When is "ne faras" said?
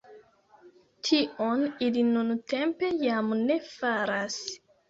3.45-4.43